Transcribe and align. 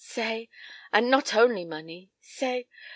Say! 0.03 0.49
And 0.91 1.11
not 1.11 1.35
only 1.35 1.63
money. 1.63 2.09
Say! 2.21 2.67